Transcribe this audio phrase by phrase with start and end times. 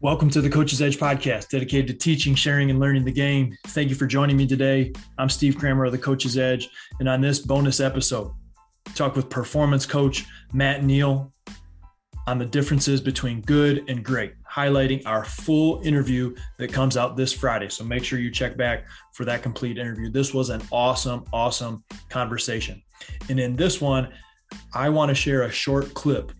[0.00, 3.52] Welcome to the Coach's Edge podcast, dedicated to teaching, sharing, and learning the game.
[3.66, 4.92] Thank you for joining me today.
[5.18, 6.68] I'm Steve Kramer of the Coach's Edge,
[7.00, 8.30] and on this bonus episode,
[8.94, 11.32] talk with performance coach Matt Neal
[12.28, 17.32] on the differences between good and great, highlighting our full interview that comes out this
[17.32, 17.68] Friday.
[17.68, 20.12] So make sure you check back for that complete interview.
[20.12, 22.80] This was an awesome, awesome conversation.
[23.28, 24.12] And in this one,
[24.72, 26.30] I want to share a short clip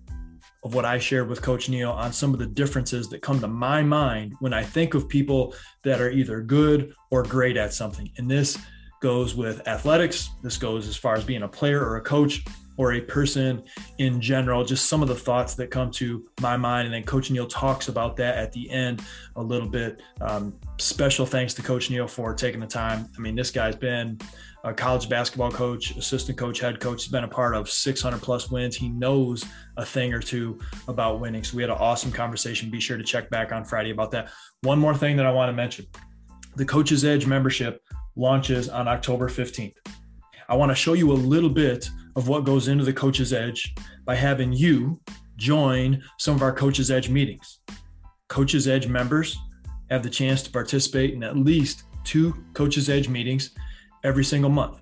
[0.64, 3.48] of what I shared with Coach Neal on some of the differences that come to
[3.48, 8.10] my mind when I think of people that are either good or great at something.
[8.16, 8.58] And this
[9.00, 12.44] goes with athletics, this goes as far as being a player or a coach
[12.78, 13.62] or a person
[13.98, 16.86] in general, just some of the thoughts that come to my mind.
[16.86, 19.02] And then Coach Neal talks about that at the end
[19.34, 20.00] a little bit.
[20.20, 23.08] Um, special thanks to Coach Neal for taking the time.
[23.16, 24.20] I mean, this guy's been
[24.64, 27.04] a college basketball coach, assistant coach, head coach.
[27.04, 28.76] He's been a part of 600 plus wins.
[28.76, 29.44] He knows
[29.76, 31.44] a thing or two about winning.
[31.44, 32.70] So we had an awesome conversation.
[32.70, 34.30] Be sure to check back on Friday about that.
[34.62, 35.86] One more thing that I want to mention
[36.56, 37.80] the Coach's Edge membership
[38.16, 39.74] launches on October 15th.
[40.48, 43.74] I want to show you a little bit of what goes into the Coach's Edge
[44.04, 45.00] by having you
[45.36, 47.60] join some of our Coach's Edge meetings.
[48.28, 49.38] Coach's Edge members
[49.90, 53.52] have the chance to participate in at least two Coach's Edge meetings
[54.04, 54.80] every single month.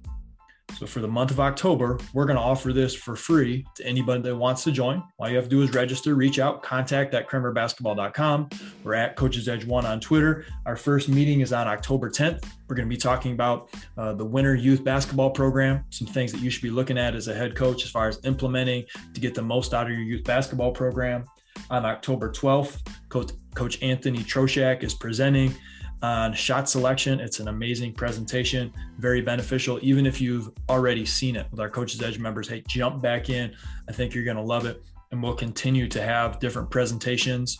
[0.78, 4.20] So for the month of October, we're going to offer this for free to anybody
[4.22, 5.02] that wants to join.
[5.18, 8.50] All you have to do is register, reach out, contact at kramerbasketball.com.
[8.84, 10.44] We're at Coaches Edge One on Twitter.
[10.66, 12.44] Our first meeting is on October 10th.
[12.68, 16.42] We're going to be talking about uh, the Winter Youth Basketball Program, some things that
[16.42, 19.34] you should be looking at as a head coach as far as implementing to get
[19.34, 21.24] the most out of your youth basketball program.
[21.70, 25.54] On October 12th, Coach, Coach Anthony Troshak is presenting
[26.02, 27.20] on shot selection.
[27.20, 29.78] It's an amazing presentation, very beneficial.
[29.82, 33.54] Even if you've already seen it with our Coaches Edge members, hey, jump back in.
[33.88, 34.82] I think you're going to love it.
[35.12, 37.58] And we'll continue to have different presentations,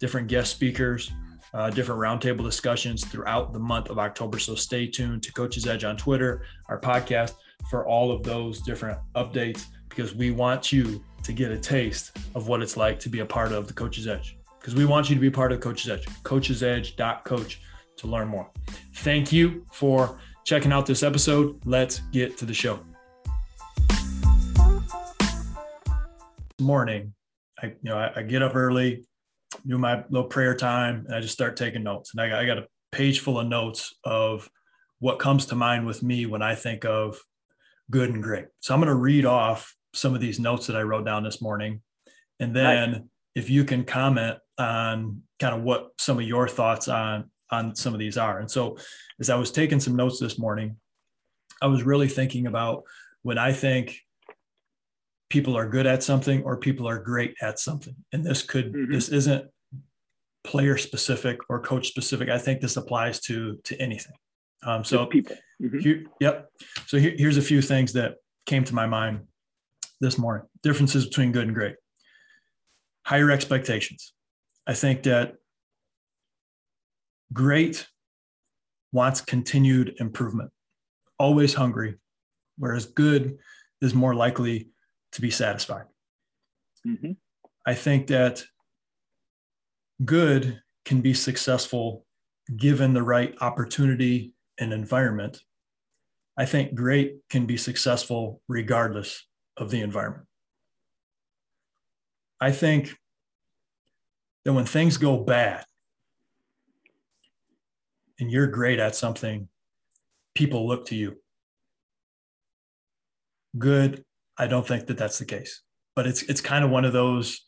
[0.00, 1.12] different guest speakers,
[1.54, 4.38] uh, different roundtable discussions throughout the month of October.
[4.38, 7.34] So stay tuned to Coaches Edge on Twitter, our podcast,
[7.70, 12.48] for all of those different updates because we want you to get a taste of
[12.48, 14.36] what it's like to be a part of the Coaches Edge.
[14.60, 16.04] Because we want you to be part of the Coaches Edge.
[16.22, 17.60] CoachesEdge.coach
[17.98, 18.50] to learn more.
[18.96, 21.60] Thank you for checking out this episode.
[21.64, 22.80] Let's get to the show.
[26.60, 27.14] Morning,
[27.62, 29.06] I you know I, I get up early,
[29.66, 32.12] do my little prayer time, and I just start taking notes.
[32.14, 34.48] And I got, I got a page full of notes of
[34.98, 37.18] what comes to mind with me when I think of
[37.90, 38.46] good and great.
[38.60, 41.42] So I'm going to read off some of these notes that I wrote down this
[41.42, 41.82] morning,
[42.40, 43.00] and then nice.
[43.34, 47.92] if you can comment on kind of what some of your thoughts on on some
[47.92, 48.40] of these are.
[48.40, 48.76] And so
[49.20, 50.76] as I was taking some notes this morning,
[51.62, 52.82] I was really thinking about
[53.22, 53.98] when I think
[55.30, 57.96] people are good at something or people are great at something.
[58.12, 58.92] And this could mm-hmm.
[58.92, 59.50] this isn't
[60.44, 62.28] player specific or coach specific.
[62.28, 64.14] I think this applies to to anything.
[64.64, 65.36] Um, so people.
[65.62, 65.78] Mm-hmm.
[65.78, 66.50] Here, yep.
[66.86, 69.20] So here, here's a few things that came to my mind
[70.00, 70.46] this morning.
[70.62, 71.76] Differences between good and great.
[73.06, 74.12] Higher expectations.
[74.66, 75.34] I think that
[77.32, 77.86] great
[78.92, 80.50] wants continued improvement,
[81.18, 81.96] always hungry,
[82.58, 83.38] whereas good
[83.80, 84.68] is more likely
[85.12, 85.84] to be satisfied.
[86.86, 87.12] Mm-hmm.
[87.66, 88.44] I think that
[90.04, 92.06] good can be successful
[92.56, 95.40] given the right opportunity and environment.
[96.38, 99.24] I think great can be successful regardless
[99.56, 100.26] of the environment.
[102.40, 102.94] I think
[104.44, 105.64] that when things go bad,
[108.18, 109.48] and you're great at something,
[110.34, 111.16] people look to you.
[113.58, 114.04] Good,
[114.36, 115.62] I don't think that that's the case,
[115.94, 117.40] but it's it's kind of one of those.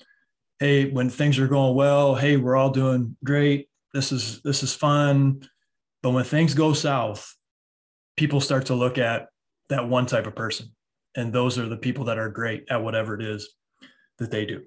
[0.58, 3.68] Hey, when things are going well, hey, we're all doing great.
[3.94, 5.42] This is this is fun,
[6.02, 7.36] but when things go south,
[8.16, 9.28] people start to look at
[9.68, 10.74] that one type of person,
[11.14, 13.54] and those are the people that are great at whatever it is
[14.18, 14.62] that they do.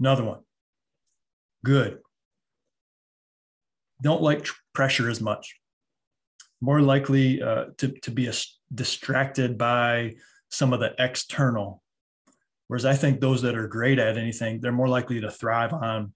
[0.00, 0.40] Another one,
[1.64, 2.00] good
[4.02, 5.56] don't like pressure as much,
[6.60, 8.32] more likely uh, to, to be a,
[8.74, 10.14] distracted by
[10.50, 11.82] some of the external.
[12.68, 16.12] Whereas I think those that are great at anything, they're more likely to thrive on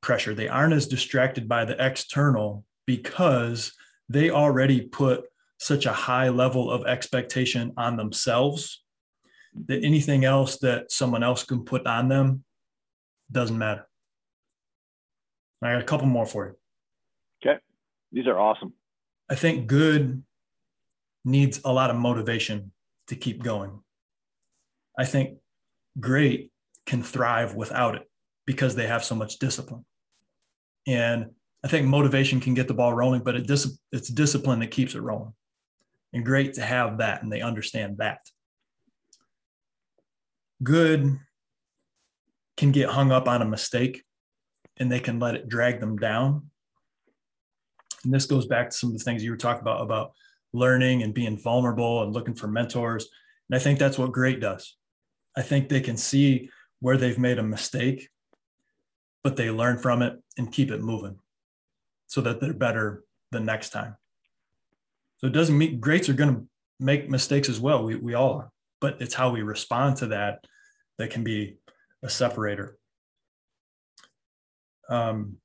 [0.00, 0.34] pressure.
[0.34, 3.72] They aren't as distracted by the external because
[4.08, 5.24] they already put
[5.58, 8.82] such a high level of expectation on themselves
[9.66, 12.44] that anything else that someone else can put on them
[13.30, 13.86] doesn't matter.
[15.62, 16.56] I got a couple more for you.
[18.12, 18.74] These are awesome.
[19.28, 20.22] I think good
[21.24, 22.72] needs a lot of motivation
[23.08, 23.80] to keep going.
[24.98, 25.38] I think
[25.98, 26.52] great
[26.86, 28.08] can thrive without it.
[28.44, 29.84] because they have so much discipline.
[30.86, 31.30] And
[31.64, 34.96] I think motivation can get the ball rolling, but it dis- it's discipline that keeps
[34.96, 35.32] it rolling.
[36.12, 38.18] And great to have that, and they understand that.
[40.62, 41.18] Good
[42.56, 44.02] can get hung up on a mistake
[44.76, 46.50] and they can let it drag them down.
[48.04, 50.12] And this goes back to some of the things you were talking about about
[50.52, 53.08] learning and being vulnerable and looking for mentors.
[53.48, 54.76] And I think that's what great does.
[55.36, 56.50] I think they can see
[56.80, 58.08] where they've made a mistake,
[59.22, 61.18] but they learn from it and keep it moving
[62.06, 63.96] so that they're better the next time.
[65.18, 66.46] So it doesn't mean greats are going to
[66.80, 67.84] make mistakes as well.
[67.84, 68.50] We, we all are,
[68.80, 70.44] but it's how we respond to that
[70.98, 71.56] that can be
[72.02, 72.76] a separator.
[74.88, 75.36] Um,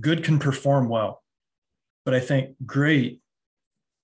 [0.00, 1.21] good can perform well,
[2.04, 3.20] but I think great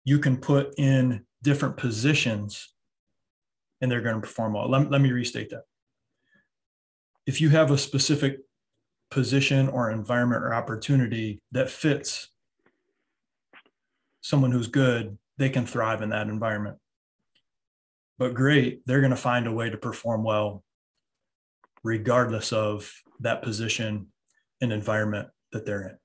[0.05, 2.73] you can put in different positions
[3.81, 4.69] and they're going to perform well.
[4.69, 5.65] Let, let me restate that.
[7.27, 8.39] If you have a specific
[9.11, 12.29] position or environment or opportunity that fits
[14.21, 16.79] someone who's good, they can thrive in that environment.
[18.19, 20.65] But great, they're going to find a way to perform well
[21.85, 24.09] regardless of that position
[24.61, 25.99] and environment that they're in.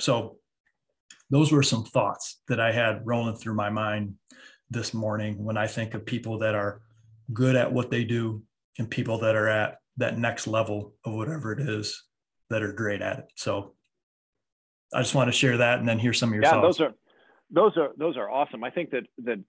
[0.00, 0.36] So
[1.30, 4.14] those were some thoughts that I had rolling through my mind
[4.70, 6.80] this morning when I think of people that are
[7.32, 8.42] good at what they do
[8.78, 12.02] and people that are at that next level of whatever it is
[12.50, 13.24] that are great at it.
[13.36, 13.74] So
[14.92, 16.78] I just want to share that and then hear some of your yeah, thoughts.
[16.78, 16.94] those are
[17.50, 18.64] those are those are awesome.
[18.64, 19.42] I think that that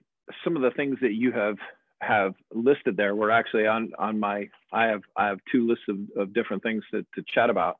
[0.44, 1.56] some of the things that you have
[2.00, 5.98] have listed there were actually on on my I have I have two lists of,
[6.16, 7.76] of different things to, to chat about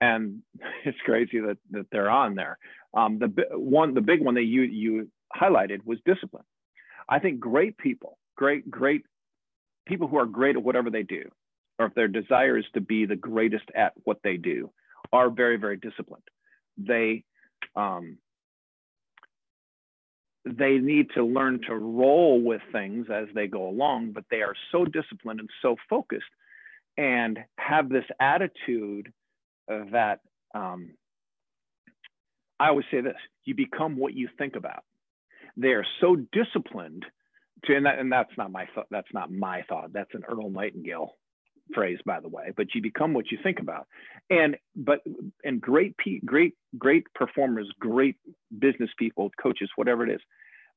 [0.00, 0.42] and
[0.84, 2.58] it's crazy that, that they're on there.
[2.94, 6.44] Um, the one, the big one that you you highlighted was discipline.
[7.08, 9.04] I think great people, great great
[9.86, 11.30] people who are great at whatever they do,
[11.78, 14.70] or if their desire is to be the greatest at what they do,
[15.12, 16.24] are very very disciplined.
[16.78, 17.24] They
[17.74, 18.18] um,
[20.46, 24.54] they need to learn to roll with things as they go along, but they are
[24.70, 26.24] so disciplined and so focused
[26.96, 29.12] and have this attitude
[29.68, 30.20] that
[30.54, 30.90] um,
[32.58, 34.84] I always say this: you become what you think about.
[35.56, 37.04] They are so disciplined
[37.64, 38.86] to, and, that, and that's not my thought.
[38.90, 39.92] That's not my thought.
[39.92, 41.12] That's an Earl Nightingale
[41.74, 42.52] phrase, by the way.
[42.56, 43.86] But you become what you think about.
[44.30, 45.00] And but
[45.44, 48.16] and great great great performers, great
[48.58, 50.20] business people, coaches, whatever it is,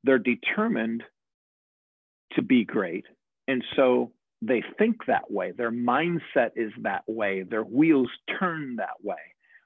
[0.03, 1.03] they're determined
[2.33, 3.06] to be great,
[3.47, 8.09] and so they think that way, their mindset is that way, their wheels
[8.39, 9.18] turn that way,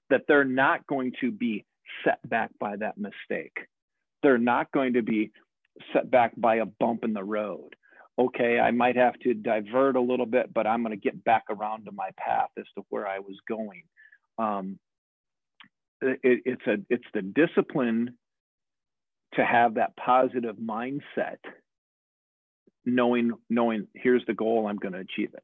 [0.10, 1.66] that they're not going to be
[2.04, 3.58] set back by that mistake.
[4.24, 5.31] They're not going to be
[5.92, 7.75] set back by a bump in the road.
[8.18, 11.46] Okay, I might have to divert a little bit, but I'm going to get back
[11.50, 13.84] around to my path as to where I was going.
[14.38, 14.80] Um,
[16.02, 18.16] it, it's a it's the discipline
[19.36, 21.38] to have that positive mindset
[22.85, 25.44] knowing knowing here's the goal i'm going to achieve it.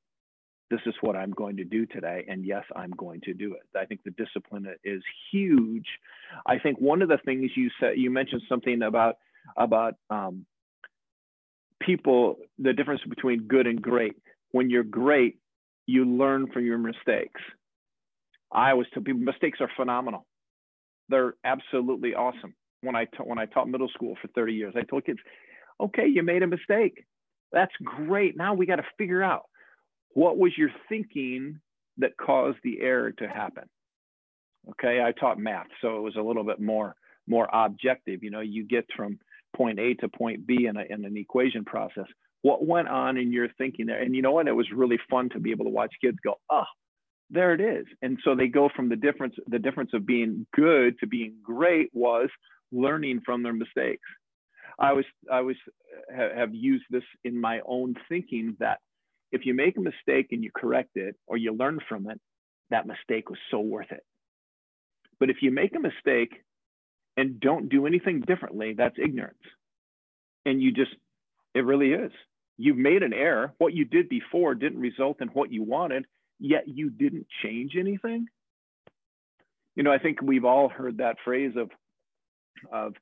[0.70, 3.78] This is what i'm going to do today and yes i'm going to do it.
[3.78, 5.02] I think the discipline is
[5.32, 5.88] huge.
[6.46, 9.16] I think one of the things you said you mentioned something about
[9.58, 10.46] about um,
[11.82, 14.16] people the difference between good and great.
[14.52, 15.38] When you're great
[15.90, 17.42] you learn from your mistakes.
[18.52, 20.28] I always tell people mistakes are phenomenal.
[21.10, 22.54] They're absolutely awesome.
[22.82, 25.18] When I when I taught middle school for 30 years, I told kids,
[25.80, 27.06] okay, you made a mistake.
[27.52, 28.38] That's great.
[28.38, 29.44] Now we got to figure out
[30.14, 31.60] what was your thinking
[31.98, 33.64] that caused the error to happen.
[34.72, 36.96] Okay, I taught math, so it was a little bit more
[37.28, 38.24] more objective.
[38.24, 39.20] You know, you get from
[39.56, 42.06] point A to point B in, a, in an equation process.
[42.42, 44.02] What went on in your thinking there?
[44.02, 44.48] And you know what?
[44.48, 46.64] It was really fun to be able to watch kids go, oh,
[47.30, 47.86] there it is.
[48.02, 51.90] And so they go from the difference, the difference of being good to being great
[51.94, 52.30] was
[52.72, 54.08] learning from their mistakes.
[54.80, 55.58] I was I was
[56.16, 58.80] have used this in my own thinking that
[59.32, 62.20] if you make a mistake and you correct it or you learn from it,
[62.70, 64.04] that mistake was so worth it.
[65.20, 66.42] But if you make a mistake
[67.18, 69.38] and don't do anything differently, that's ignorance.
[70.46, 70.96] And you just,
[71.54, 72.12] it really is.
[72.58, 73.54] You've made an error.
[73.58, 76.06] What you did before didn't result in what you wanted,
[76.40, 78.28] yet you didn't change anything.
[79.76, 81.70] You know, I think we've all heard that phrase of,
[82.72, 82.94] of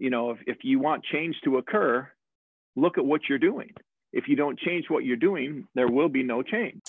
[0.00, 2.08] you know, if, if you want change to occur,
[2.74, 3.68] look at what you're doing.
[4.14, 6.80] If you don't change what you're doing, there will be no change.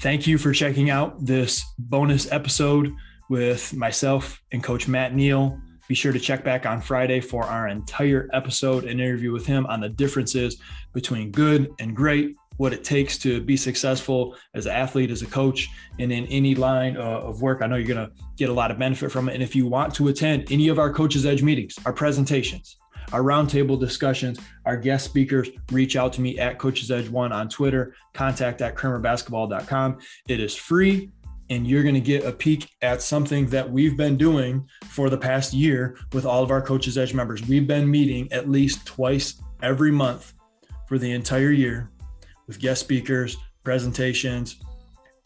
[0.00, 2.92] Thank you for checking out this bonus episode
[3.30, 5.58] with myself and Coach Matt Neal.
[5.88, 9.66] Be sure to check back on Friday for our entire episode and interview with him
[9.66, 10.60] on the differences
[10.92, 15.26] between good and great, what it takes to be successful as an athlete, as a
[15.26, 17.62] coach, and in any line uh, of work.
[17.62, 19.34] I know you're going to get a lot of benefit from it.
[19.34, 22.76] And if you want to attend any of our Coaches Edge meetings, our presentations,
[23.12, 27.48] our roundtable discussions, our guest speakers, reach out to me at Coaches Edge One on
[27.48, 29.98] Twitter, contact at kramerbasketball.com.
[30.28, 31.10] It is free
[31.48, 35.18] and you're going to get a peek at something that we've been doing for the
[35.18, 37.46] past year with all of our Coaches Edge members.
[37.46, 40.34] We've been meeting at least twice every month
[40.88, 41.90] for the entire year
[42.46, 44.56] with guest speakers, presentations,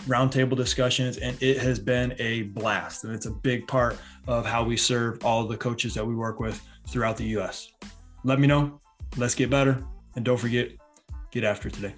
[0.06, 3.04] roundtable discussions, and it has been a blast.
[3.04, 6.40] And it's a big part of how we serve all the coaches that we work
[6.40, 7.72] with throughout the US.
[8.24, 8.80] Let me know.
[9.16, 9.82] Let's get better.
[10.16, 10.70] And don't forget,
[11.30, 11.94] get after today.